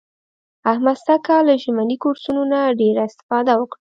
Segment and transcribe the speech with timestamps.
[0.71, 3.79] احمد سږ کال له ژمني کورسونو نه ډېره اسفاده وکړه.